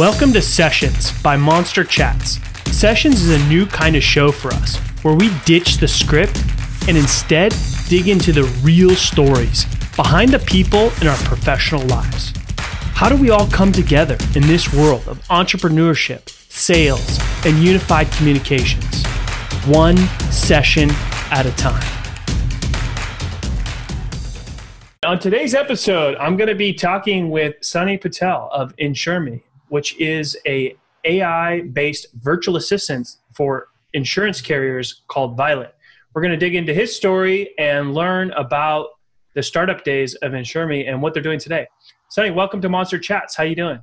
[0.00, 2.38] Welcome to Sessions by Monster Chats.
[2.74, 6.42] Sessions is a new kind of show for us where we ditch the script
[6.88, 7.54] and instead
[7.86, 9.66] dig into the real stories
[9.96, 12.32] behind the people in our professional lives.
[12.94, 19.04] How do we all come together in this world of entrepreneurship, sales, and unified communications?
[19.66, 19.98] One
[20.32, 20.88] session
[21.30, 21.84] at a time.
[25.04, 30.36] On today's episode, I'm going to be talking with Sunny Patel of Insurmi, which is
[30.46, 35.74] a AI-based virtual assistant for insurance carriers called Violet.
[36.12, 38.88] We're going to dig into his story and learn about
[39.34, 41.66] the startup days of Insurmi and what they're doing today.
[42.08, 43.36] Sunny, welcome to Monster Chats.
[43.36, 43.80] How are you doing?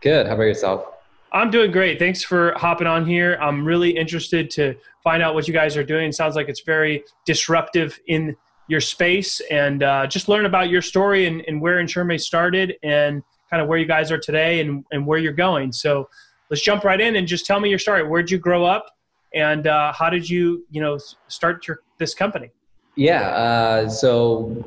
[0.00, 0.26] Good.
[0.26, 0.86] How about yourself?
[1.32, 1.98] I'm doing great.
[1.98, 3.36] Thanks for hopping on here.
[3.40, 4.74] I'm really interested to
[5.04, 6.12] find out what you guys are doing.
[6.12, 8.34] Sounds like it's very disruptive in
[8.68, 13.22] your space and uh, just learn about your story and, and where Insurmi started and
[13.50, 15.72] kind of where you guys are today and, and where you're going.
[15.72, 16.08] So
[16.50, 18.06] let's jump right in and just tell me your story.
[18.06, 18.86] Where'd you grow up
[19.34, 22.50] and uh, how did you, you know, start your, this company?
[22.96, 23.28] Yeah.
[23.28, 24.64] Uh, so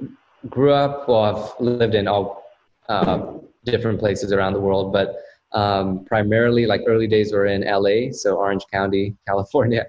[0.50, 2.44] grew up, well, I've lived in all
[2.88, 3.34] uh,
[3.66, 5.16] different places around the world, but
[5.52, 9.88] um, primarily like early days were in LA, so Orange County, California.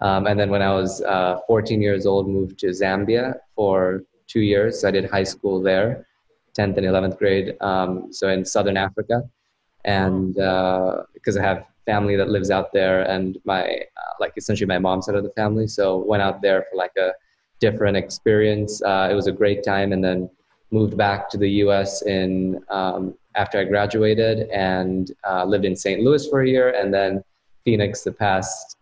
[0.00, 4.40] Um, and then when I was uh, 14 years old, moved to Zambia for two
[4.40, 4.80] years.
[4.80, 6.06] So I did high school there,
[6.56, 7.56] 10th and 11th grade.
[7.60, 9.22] Um, so in Southern Africa,
[9.84, 14.66] and because uh, I have family that lives out there, and my uh, like essentially
[14.66, 15.66] my mom's side of the family.
[15.66, 17.12] So went out there for like a
[17.60, 18.82] different experience.
[18.82, 20.30] Uh, it was a great time, and then
[20.70, 22.02] moved back to the U.S.
[22.02, 26.02] in um, after I graduated and uh, lived in St.
[26.02, 27.22] Louis for a year, and then
[27.64, 28.76] Phoenix the past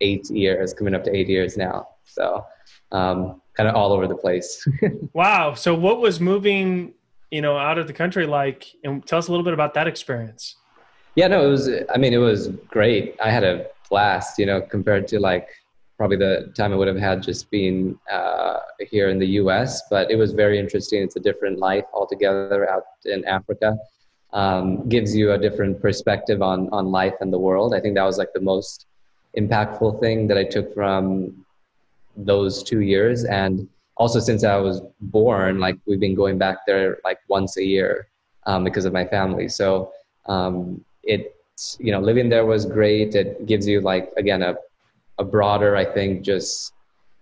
[0.00, 1.88] eight years, coming up to eight years now.
[2.04, 2.44] So
[2.92, 4.66] um, kind of all over the place.
[5.12, 5.54] wow.
[5.54, 6.92] So what was moving,
[7.30, 8.66] you know, out of the country like?
[8.84, 10.56] And tell us a little bit about that experience.
[11.14, 11.70] Yeah, no, it was.
[11.94, 13.16] I mean, it was great.
[13.22, 15.48] I had a blast, you know, compared to like
[15.96, 18.58] probably the time I would have had just being uh,
[18.90, 19.82] here in the U.S.
[19.88, 21.02] But it was very interesting.
[21.02, 23.76] It's a different life altogether out in Africa.
[24.32, 27.74] Um, gives you a different perspective on on life and the world.
[27.74, 28.86] I think that was like the most
[29.36, 31.44] impactful thing that I took from
[32.16, 33.24] those two years.
[33.24, 37.64] And also, since I was born, like we've been going back there like once a
[37.64, 38.08] year
[38.44, 39.48] um, because of my family.
[39.48, 39.92] So
[40.26, 41.34] um, it,
[41.78, 43.14] you know, living there was great.
[43.14, 44.56] It gives you like again a
[45.18, 46.72] a broader, I think, just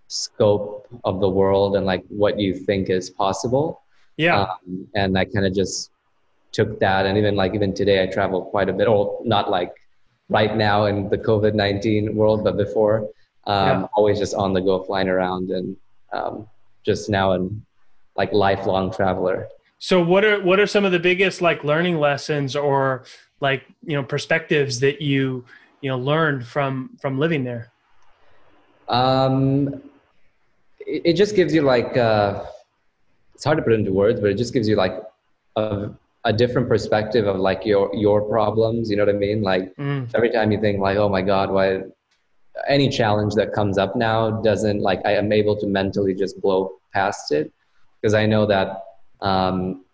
[0.08, 3.82] scope of the world and like what you think is possible.
[4.16, 4.42] Yeah.
[4.42, 5.90] Um, and I kind of just
[6.52, 8.88] took that, and even like even today, I travel quite a bit.
[8.88, 9.72] Or not like
[10.28, 13.08] right now in the COVID nineteen world, but before,
[13.46, 13.86] um, yeah.
[13.96, 15.76] always just on the go, flying around, and
[16.12, 16.48] um,
[16.84, 17.62] just now and
[18.16, 19.48] like lifelong traveler.
[19.78, 23.04] So what are what are some of the biggest like learning lessons or
[23.40, 25.44] like you know perspectives that you
[25.80, 27.72] you know learned from from living there?
[28.88, 29.82] Um,
[30.80, 32.44] it, it just gives you like uh,
[33.34, 35.02] it's hard to put into words, but it just gives you like
[35.56, 35.90] a
[36.24, 40.08] a different perspective of like your your problems you know what i mean like mm.
[40.14, 41.80] every time you think like oh my god why
[42.68, 46.72] any challenge that comes up now doesn't like i am able to mentally just blow
[46.92, 47.52] past it
[48.00, 48.82] because i know that
[49.20, 49.84] um,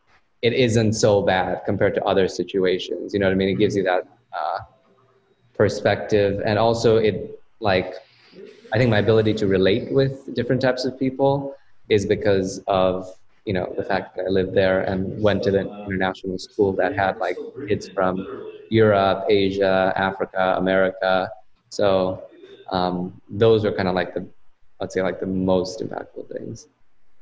[0.43, 3.76] it isn't so bad compared to other situations you know what i mean it gives
[3.76, 4.59] you that uh,
[5.54, 7.94] perspective and also it like
[8.72, 11.54] i think my ability to relate with different types of people
[11.88, 13.06] is because of
[13.44, 16.94] you know the fact that I lived there and went to the international school that
[16.94, 18.28] had like kids from
[18.69, 21.28] Europe, Asia, Africa, America.
[21.71, 22.30] So
[22.71, 24.27] um, those are kind of like the
[24.81, 26.69] I'd say like the most impactful things.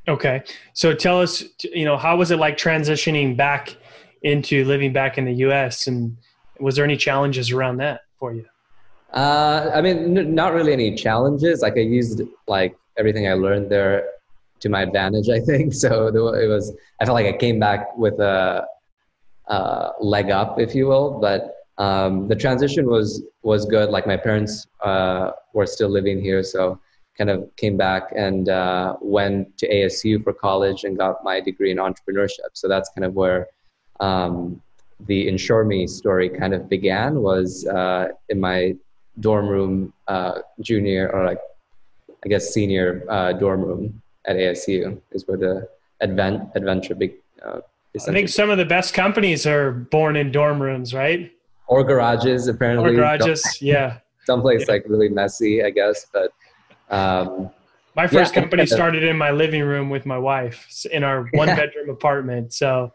[0.07, 0.43] Okay,
[0.73, 3.77] so tell us, you know, how was it like transitioning back
[4.23, 5.87] into living back in the U.S.
[5.87, 6.17] and
[6.61, 8.45] was there any challenges around that for you?
[9.13, 11.63] Uh, I mean, n- not really any challenges.
[11.63, 14.09] Like I used like everything I learned there
[14.61, 15.75] to my advantage, I think.
[15.83, 18.67] So it was, I felt like I came back with a,
[19.47, 21.19] a leg up, if you will.
[21.21, 23.91] But um, the transition was was good.
[23.91, 26.79] Like my parents uh, were still living here, so
[27.17, 31.71] kind of came back and uh, went to ASU for college and got my degree
[31.71, 32.51] in entrepreneurship.
[32.53, 33.49] So that's kind of where
[33.99, 34.61] um,
[35.07, 37.23] the Insurmi story kind of began.
[37.23, 38.75] Was uh, in my
[39.21, 41.41] dorm room, uh, junior or like
[42.25, 45.69] I guess senior uh, dorm room at ASU is where the
[46.01, 47.15] advent adventure big.
[47.45, 47.61] Uh,
[47.97, 51.33] I think some of the best companies are born in dorm rooms, right?
[51.69, 52.91] Or garages, apparently.
[52.91, 53.99] Or garages, some, yeah.
[54.27, 54.73] Someplace yeah.
[54.73, 56.07] like really messy, I guess.
[56.13, 56.33] But
[56.91, 57.51] um,
[57.95, 61.49] my first yeah, company started in my living room with my wife in our one
[61.49, 62.53] bedroom apartment.
[62.53, 62.93] So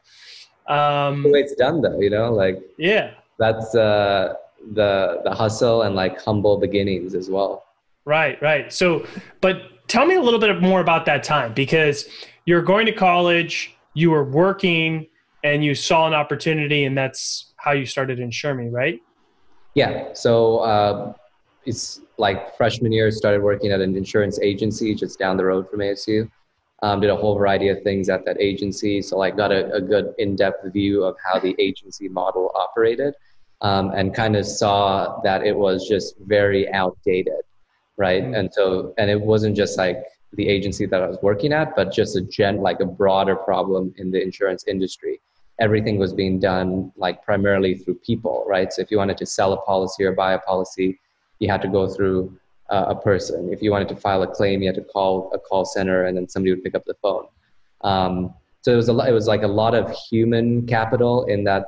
[0.68, 4.36] um, the way it's done, though, you know, like yeah, that's uh,
[4.74, 7.66] the the hustle and like humble beginnings as well.
[8.06, 8.72] Right, right.
[8.72, 9.06] So,
[9.42, 12.08] but tell me a little bit more about that time because
[12.46, 15.08] you're going to college, you were working,
[15.44, 19.02] and you saw an opportunity, and that's how you started Insurmi, right?
[19.74, 20.10] Yeah.
[20.14, 21.14] So uh,
[21.66, 25.80] it's like freshman year, started working at an insurance agency just down the road from
[25.80, 26.30] ASU.
[26.82, 29.02] Um, did a whole variety of things at that agency.
[29.02, 33.14] So like got a, a good in-depth view of how the agency model operated
[33.62, 37.44] um, and kind of saw that it was just very outdated,
[37.96, 38.24] right?
[38.24, 38.36] Mm-hmm.
[38.36, 41.94] And so, and it wasn't just like the agency that I was working at, but
[41.94, 45.22] just a gen, like a broader problem in the insurance industry.
[45.66, 48.70] Everything was being done like primarily through people, right?
[48.74, 51.00] So if you wanted to sell a policy or buy a policy,
[51.40, 52.38] you had to go through
[52.70, 53.40] uh, a person.
[53.56, 56.18] If you wanted to file a claim, you had to call a call center, and
[56.18, 57.26] then somebody would pick up the phone.
[57.82, 61.64] Um, so it was a it was like a lot of human capital in that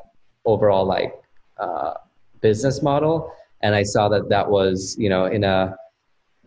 [0.45, 1.13] overall like
[1.57, 1.93] uh,
[2.41, 3.31] business model,
[3.61, 5.75] and I saw that that was you know in a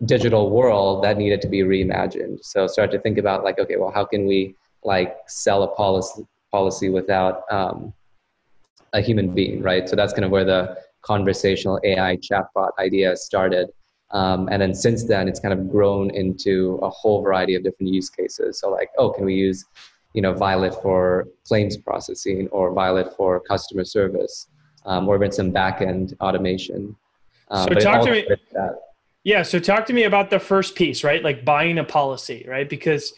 [0.05, 2.43] digital world that needed to be reimagined.
[2.43, 5.67] So I started to think about like, okay, well, how can we like sell a
[5.67, 7.93] policy policy without um,
[8.93, 9.87] a human being, right?
[9.87, 13.69] So that's kind of where the conversational AI chatbot idea started.
[14.11, 17.93] Um, and then since then, it's kind of grown into a whole variety of different
[17.93, 18.59] use cases.
[18.59, 19.65] So like, oh, can we use,
[20.13, 24.47] you know, Violet for claims processing or Violet for customer service,
[24.85, 26.95] um, or even some backend automation.
[27.49, 28.27] Um, so talk to me.
[29.23, 29.43] Yeah.
[29.43, 31.23] So talk to me about the first piece, right?
[31.23, 32.67] Like buying a policy, right?
[32.67, 33.13] Because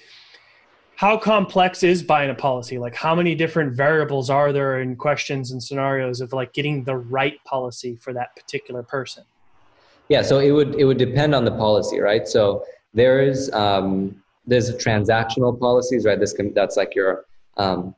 [1.02, 2.78] how complex is buying a policy?
[2.78, 6.96] Like how many different variables are there in questions and scenarios of like getting the
[6.96, 9.24] right policy for that particular person?
[10.10, 12.28] Yeah, so it would it would depend on the policy, right?
[12.28, 12.64] So
[12.94, 16.20] there is um, there's transactional policies, right?
[16.20, 17.26] This can that's like your
[17.58, 17.96] um,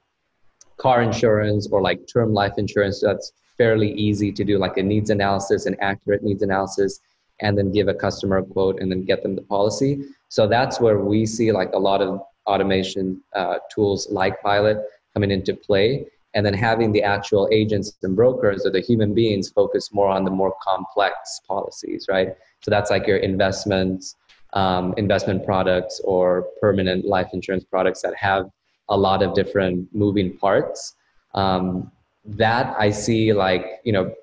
[0.77, 3.01] car insurance or like term life insurance.
[3.01, 7.01] That's fairly easy to do, like a needs analysis, an accurate needs analysis,
[7.41, 10.05] and then give a customer a quote and then get them the policy.
[10.29, 14.77] So that's where we see like a lot of automation uh, tools like Violet
[15.13, 16.05] coming into play.
[16.35, 20.23] And then having the actual agents and brokers or the human beings focus more on
[20.25, 22.29] the more complex policies right?
[22.61, 24.15] So that's like your investments
[24.53, 28.49] um, investment products or permanent life insurance products that have
[28.89, 30.95] a lot of different moving parts.
[31.33, 31.91] Um,
[32.25, 34.13] that i see like you know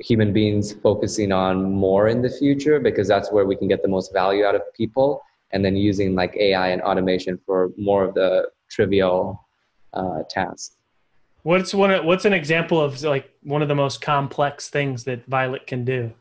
[0.00, 3.88] human beings focusing on more in the future because that's where we can get the
[3.88, 5.20] most value out of people
[5.52, 9.44] and then using like ai and automation for more of the trivial
[9.94, 10.78] uh, tasks
[11.48, 12.04] What's one?
[12.04, 16.12] What's an example of like one of the most complex things that Violet can do?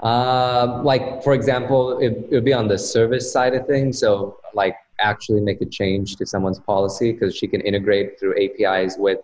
[0.00, 3.98] Um, like for example, it, it would be on the service side of things.
[3.98, 8.96] So like actually make a change to someone's policy because she can integrate through APIs
[8.98, 9.20] with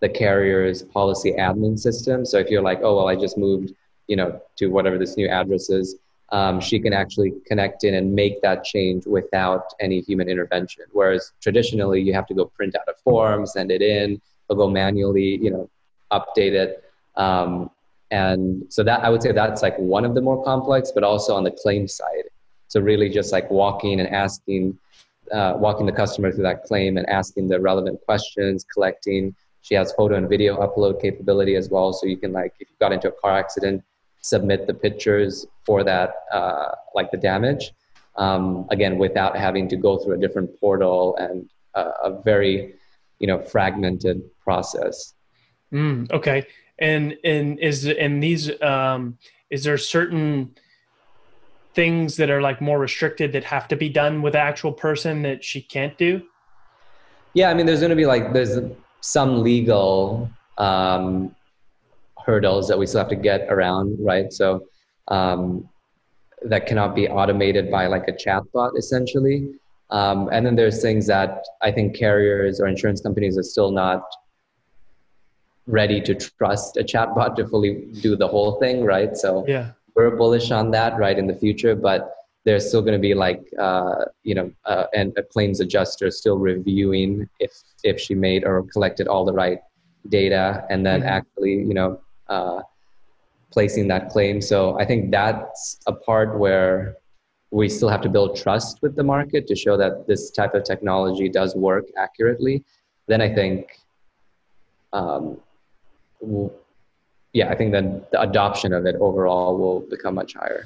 [0.00, 2.24] the carrier's policy admin system.
[2.24, 3.72] So if you're like, oh well, I just moved,
[4.08, 5.96] you know, to whatever this new address is,
[6.30, 10.84] um, she can actually connect in and make that change without any human intervention.
[10.92, 14.20] Whereas traditionally, you have to go print out a form, send it in,
[14.54, 15.70] go manually, you know,
[16.10, 16.84] update it.
[17.16, 17.70] Um,
[18.10, 21.34] and so that I would say that's like one of the more complex, but also
[21.34, 22.24] on the claim side.
[22.68, 24.78] So really, just like walking and asking,
[25.32, 29.34] uh, walking the customer through that claim and asking the relevant questions, collecting.
[29.62, 32.76] She has photo and video upload capability as well, so you can like if you
[32.80, 33.82] got into a car accident
[34.22, 37.72] submit the pictures for that, uh, like the damage.
[38.16, 42.74] Um, again, without having to go through a different portal and uh, a very,
[43.18, 45.14] you know, fragmented process.
[45.72, 46.46] Mm, okay,
[46.78, 49.16] and and is and these um,
[49.50, 50.54] is there certain
[51.74, 55.22] things that are like more restricted that have to be done with the actual person
[55.22, 56.22] that she can't do?
[57.34, 58.58] Yeah, I mean, there's going to be like there's
[59.00, 61.34] some legal um,
[62.24, 64.32] hurdles that we still have to get around, right?
[64.32, 64.66] So
[65.08, 65.68] um,
[66.42, 69.50] that cannot be automated by like a chatbot, essentially.
[69.90, 74.02] Um, and then there's things that I think carriers or insurance companies are still not
[75.66, 79.16] ready to trust a chatbot to fully do the whole thing, right?
[79.16, 79.72] So yeah.
[79.94, 82.14] we're bullish on that, right, in the future, but
[82.44, 86.38] there's still going to be like uh, you know uh, and a claims adjuster still
[86.38, 87.52] reviewing if
[87.84, 89.58] if she made or collected all the right
[90.08, 91.08] data and then mm-hmm.
[91.08, 92.00] actually you know
[92.32, 92.58] uh,
[93.54, 94.36] placing that claim.
[94.40, 96.74] So I think that's a part where
[97.58, 100.62] we still have to build trust with the market to show that this type of
[100.72, 102.56] technology does work accurately.
[103.10, 103.58] Then I think,
[104.98, 105.36] um,
[107.38, 110.64] yeah, I think that the adoption of it overall will become much higher.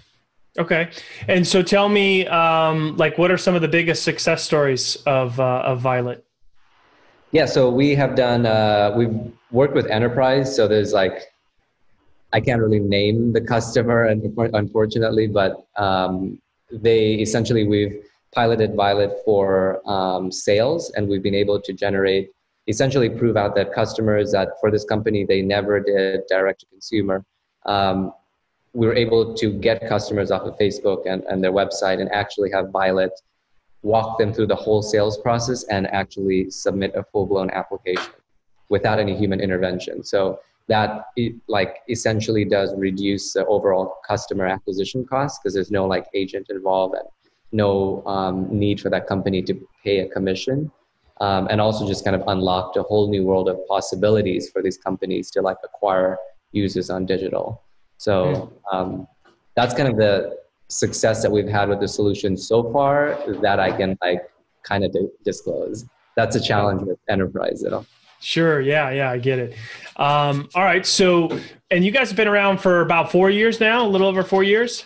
[0.58, 0.84] Okay,
[1.28, 5.38] and so tell me, um, like, what are some of the biggest success stories of
[5.38, 6.24] uh, of Violet?
[7.32, 8.46] Yeah, so we have done.
[8.46, 9.16] Uh, we've
[9.50, 10.48] worked with enterprise.
[10.56, 11.16] So there's like,
[12.36, 14.04] I can't really name the customer,
[14.62, 16.38] unfortunately, but um,
[16.70, 22.32] they essentially we've piloted Violet for um, sales, and we've been able to generate
[22.68, 27.24] essentially prove out that customers that for this company they never did direct to consumer.
[27.64, 28.12] Um,
[28.74, 32.50] we were able to get customers off of Facebook and, and their website and actually
[32.50, 33.12] have Violet
[33.82, 38.12] walk them through the whole sales process and actually submit a full-blown application
[38.68, 40.04] without any human intervention.
[40.04, 45.86] So that it, like essentially does reduce the overall customer acquisition cost because there's no
[45.86, 47.06] like agent involved and
[47.52, 49.54] no um, need for that company to
[49.84, 50.70] pay a commission.
[51.20, 54.76] Um, and also just kind of unlocked a whole new world of possibilities for these
[54.76, 56.18] companies to like acquire
[56.52, 57.62] users on digital.
[57.96, 58.34] So
[58.70, 58.76] hmm.
[58.76, 59.08] um,
[59.54, 60.36] that's kind of the
[60.68, 64.28] success that we've had with the solution so far that I can like
[64.62, 65.86] kind of di- disclose.
[66.16, 67.86] That's a challenge with enterprise, know.
[68.26, 68.60] Sure.
[68.60, 68.90] Yeah.
[68.90, 69.12] Yeah.
[69.12, 69.54] I get it.
[69.94, 70.84] Um, all right.
[70.84, 71.38] So,
[71.70, 74.42] and you guys have been around for about four years now, a little over four
[74.42, 74.84] years.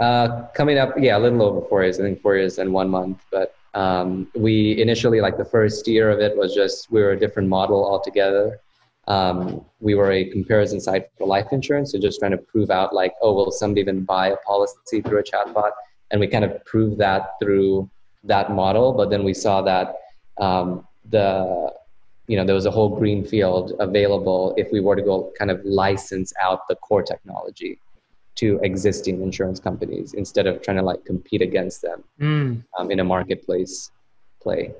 [0.00, 2.00] Uh, coming up, yeah, a little over four years.
[2.00, 3.22] I think four years and one month.
[3.30, 7.16] But um, we initially, like the first year of it, was just we were a
[7.16, 8.58] different model altogether.
[9.06, 12.92] Um, we were a comparison site for life insurance, so just trying to prove out,
[12.92, 15.70] like, oh, will somebody even buy a policy through a chatbot?
[16.10, 17.88] And we kind of proved that through
[18.24, 18.92] that model.
[18.92, 19.94] But then we saw that
[20.38, 21.72] um, the
[22.30, 25.50] you know there was a whole green field available if we were to go kind
[25.50, 27.80] of license out the core technology
[28.36, 32.64] to existing insurance companies instead of trying to like compete against them mm.
[32.78, 33.90] um, in a marketplace
[34.40, 34.72] play.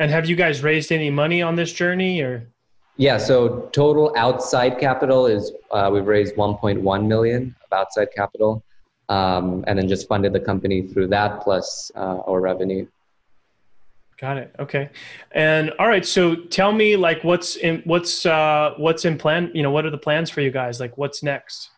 [0.00, 2.48] And have you guys raised any money on this journey or?
[2.96, 8.64] Yeah so total outside capital is uh, we've raised 1.1 million of outside capital
[9.08, 12.88] um, and then just funded the company through that plus uh, our revenue
[14.22, 14.54] Got it.
[14.60, 14.88] Okay.
[15.32, 16.06] And all right.
[16.06, 19.50] So tell me, like, what's in what's uh, what's in plan?
[19.52, 20.78] You know, what are the plans for you guys?
[20.78, 21.70] Like, what's next?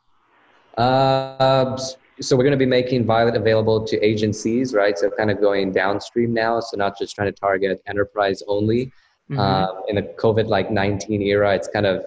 [0.76, 1.78] Uh,
[2.20, 4.98] so we're going to be making Violet available to agencies, right?
[4.98, 6.60] So kind of going downstream now.
[6.60, 8.92] So not just trying to target enterprise only.
[9.30, 9.38] Mm-hmm.
[9.38, 12.04] Uh, in the COVID like 19 era, it's kind of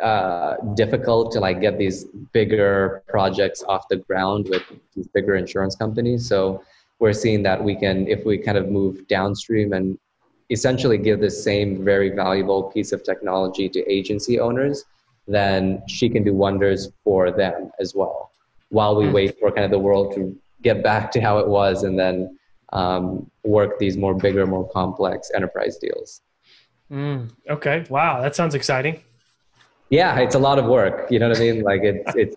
[0.00, 4.62] uh, difficult to like get these bigger projects off the ground with
[4.94, 6.26] these bigger insurance companies.
[6.26, 6.62] So
[6.98, 9.98] we're seeing that we can, if we kind of move downstream and
[10.50, 14.84] essentially give the same very valuable piece of technology to agency owners,
[15.26, 18.30] then she can do wonders for them as well
[18.70, 19.12] while we hmm.
[19.12, 22.36] wait for kind of the world to get back to how it was and then
[22.72, 26.22] um, work these more bigger, more complex enterprise deals.
[26.90, 27.84] Mm, okay.
[27.88, 28.20] Wow.
[28.20, 29.02] That sounds exciting.
[29.90, 31.10] Yeah, it's a lot of work.
[31.10, 31.62] You know what I mean?
[31.62, 32.36] Like it's, it's,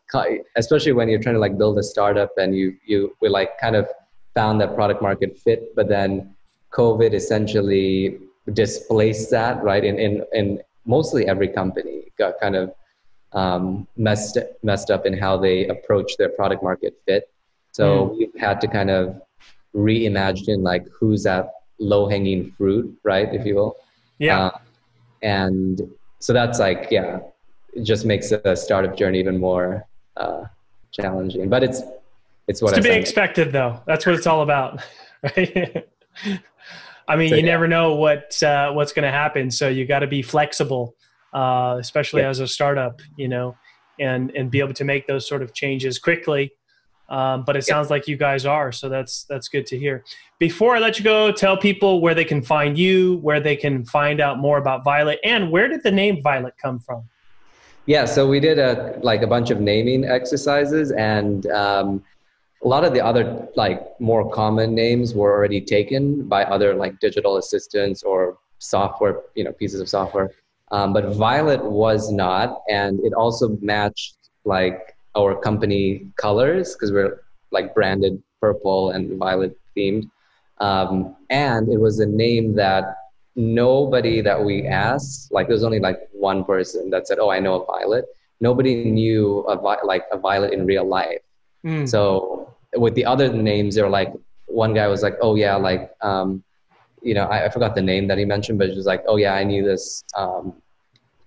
[0.56, 3.76] especially when you're trying to like build a startup and you, you, we like kind
[3.76, 3.88] of
[4.36, 6.36] found that product market fit, but then
[6.72, 8.20] COVID essentially
[8.54, 9.84] displaced that, right?
[9.84, 12.74] In, in, in mostly every company got kind of
[13.34, 17.30] um, messed, messed up in how they approach their product market fit.
[17.72, 18.18] So mm.
[18.18, 19.22] we've had to kind of
[19.76, 23.34] reimagine like who's that low hanging fruit, right?
[23.34, 23.76] If you will.
[24.18, 24.46] Yeah.
[24.46, 24.58] Uh,
[25.22, 25.82] and
[26.20, 27.20] so that's like, yeah,
[27.74, 29.86] it just makes the startup journey even more
[30.18, 30.46] uh,
[30.92, 31.82] challenging, but it's
[32.50, 33.80] it's what it's to be expected, though.
[33.86, 34.82] That's what it's all about,
[35.24, 35.88] right?
[37.08, 37.52] I mean, so, you yeah.
[37.52, 40.96] never know what uh, what's going to happen, so you got to be flexible,
[41.32, 42.30] uh, especially yeah.
[42.30, 43.56] as a startup, you know,
[44.00, 46.52] and and be able to make those sort of changes quickly.
[47.08, 47.74] Um, but it yeah.
[47.74, 50.04] sounds like you guys are, so that's that's good to hear.
[50.40, 53.86] Before I let you go, tell people where they can find you, where they can
[53.86, 57.04] find out more about Violet, and where did the name Violet come from?
[57.86, 62.04] Yeah, so we did a like a bunch of naming exercises, and um,
[62.64, 67.00] a lot of the other like more common names were already taken by other like
[67.00, 70.32] digital assistants or software you know pieces of software.
[70.72, 77.22] Um, but violet was not and it also matched like our company colors because we're
[77.52, 80.10] like branded purple and violet themed.
[80.60, 82.96] Um, and it was a name that
[83.36, 87.40] nobody that we asked like there was only like one person that said oh i
[87.40, 88.06] know a violet.
[88.42, 91.20] Nobody knew a vi- like a violet in real life.
[91.66, 91.88] Mm.
[91.88, 92.39] So
[92.76, 94.14] with the other names, they're like
[94.46, 96.44] one guy was like, oh yeah, like um,
[97.02, 99.16] you know, I, I, forgot the name that he mentioned, but it was like, oh
[99.16, 100.04] yeah, I knew this.
[100.18, 100.54] Um,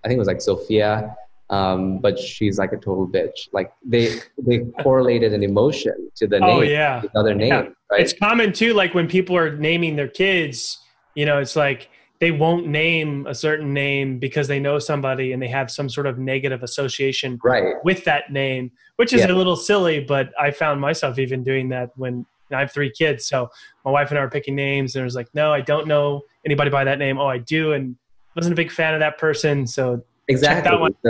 [0.04, 1.16] I think it was like Sophia,
[1.50, 3.48] um, but she's like a total bitch.
[3.52, 7.48] Like they they correlated an emotion to the oh, name, yeah, the other name.
[7.48, 7.68] Yeah.
[7.90, 8.00] Right?
[8.00, 8.74] It's common too.
[8.74, 10.78] Like when people are naming their kids,
[11.14, 11.88] you know, it's like
[12.22, 16.06] they won't name a certain name because they know somebody and they have some sort
[16.06, 17.74] of negative association right.
[17.82, 19.32] with that name, which is yeah.
[19.32, 19.98] a little silly.
[19.98, 23.50] But I found myself even doing that when I have three kids, so
[23.84, 26.22] my wife and I were picking names, and it was like, no, I don't know
[26.46, 27.18] anybody by that name.
[27.18, 27.96] Oh, I do, and
[28.36, 30.78] wasn't a big fan of that person, so exactly.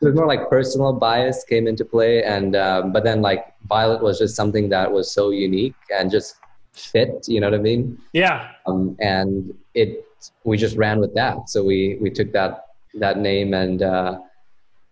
[0.00, 4.18] was more like personal bias came into play, and um, but then like Violet was
[4.18, 6.39] just something that was so unique and just
[6.72, 7.26] fit.
[7.28, 7.98] You know what I mean?
[8.12, 8.50] Yeah.
[8.66, 10.04] Um, and it
[10.44, 11.48] we just ran with that.
[11.48, 14.18] So we we took that that name and uh,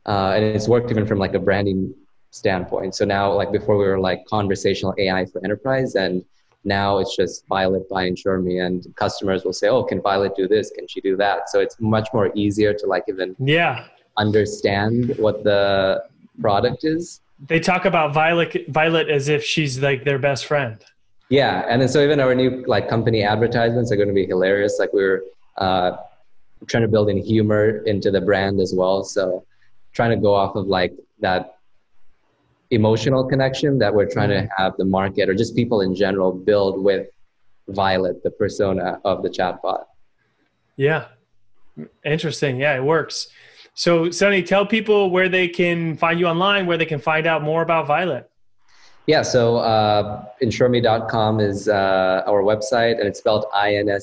[0.07, 1.95] uh, and it's worked even from like a branding
[2.31, 2.95] standpoint.
[2.95, 6.25] So now like before we were like conversational AI for enterprise and
[6.65, 10.71] now it's just Violet by Insurmi and customers will say, oh, can Violet do this?
[10.71, 11.49] Can she do that?
[11.49, 16.03] So it's much more easier to like even yeah understand what the
[16.41, 17.21] product is.
[17.47, 20.85] They talk about Violet Violet as if she's like their best friend.
[21.31, 24.79] Yeah, and then so even our new like company advertisements are going to be hilarious.
[24.79, 25.25] Like we're
[25.59, 25.99] uh,
[26.67, 29.05] trying to build in humor into the brand as well.
[29.05, 29.45] So
[29.93, 31.59] trying to go off of like that
[32.71, 34.63] emotional connection that we're trying to mm-hmm.
[34.63, 37.09] have the market or just people in general build with
[37.69, 39.85] Violet, the persona of the chatbot.
[40.77, 41.07] Yeah.
[42.05, 42.59] Interesting.
[42.59, 43.29] Yeah, it works.
[43.75, 47.43] So, Sunny, tell people where they can find you online, where they can find out
[47.43, 48.31] more about Violet.
[49.09, 53.99] Yeah, so uh, insurmi.com is uh, our website, and it's spelled I-N-S-U-R-M-I.com.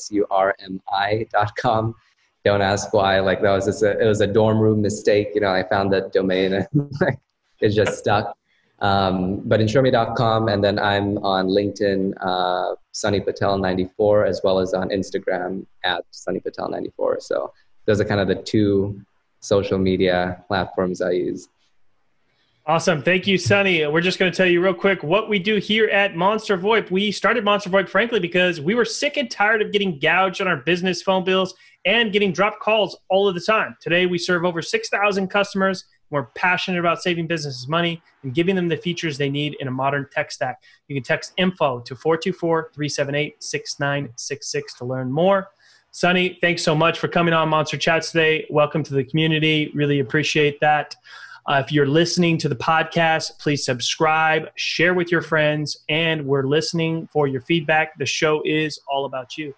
[2.43, 3.19] Don't ask why.
[3.19, 5.29] Like that was just a, it was a dorm room mistake.
[5.35, 6.67] You know, I found that domain and
[7.62, 8.35] it just stuck.
[8.79, 14.74] Um, but insurmi.com, and then I'm on LinkedIn, uh, Sunny Patel 94, as well as
[14.74, 17.19] on Instagram at Sunny Patel 94.
[17.19, 17.53] So
[17.85, 19.00] those are kind of the two
[19.39, 21.47] social media platforms I use.
[22.67, 23.03] Awesome.
[23.03, 23.86] Thank you, Sunny.
[23.86, 26.89] We're just going to tell you real quick what we do here at Monster VoIP.
[26.89, 30.48] We started Monster VoIP, frankly, because we were sick and tired of getting gouged on
[30.48, 31.53] our business phone bills
[31.86, 33.77] and getting dropped calls all of the time.
[33.79, 38.67] Today, we serve over 6,000 customers we're passionate about saving businesses money and giving them
[38.67, 40.62] the features they need in a modern tech stack.
[40.88, 45.50] You can text info to 424 378 6966 to learn more.
[45.91, 48.45] Sunny, thanks so much for coming on Monster Chats today.
[48.50, 49.72] Welcome to the community.
[49.74, 50.95] Really appreciate that.
[51.48, 56.48] Uh, if you're listening to the podcast, please subscribe, share with your friends, and we're
[56.48, 57.96] listening for your feedback.
[58.00, 59.53] The show is all about you.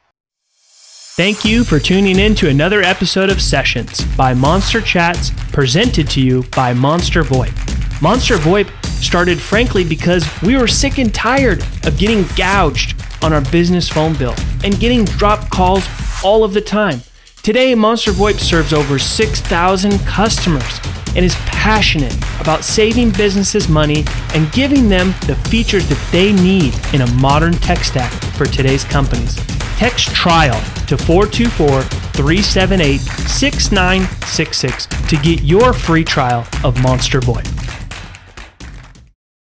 [0.50, 6.22] Thank you for tuning in to another episode of Sessions by Monster Chats, presented to
[6.22, 8.02] you by Monster VoIP.
[8.02, 13.42] Monster VoIP started frankly because we were sick and tired of getting gouged on our
[13.50, 15.88] business phone bill and getting dropped calls
[16.22, 17.02] all of the time.
[17.44, 20.80] Today, Monster VoIP serves over 6,000 customers
[21.18, 26.74] and is passionate about saving businesses money and giving them the features that they need
[26.94, 29.36] in a modern tech stack for today's companies.
[29.78, 37.67] Text trial to 424 378 6966 to get your free trial of Monster VoIP.